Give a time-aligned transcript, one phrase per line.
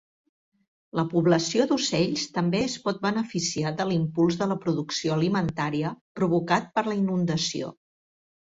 [0.99, 6.89] La població d'ocells també es pot beneficiar de l'impuls de la producció alimentària provocat per
[6.91, 7.71] la inundació.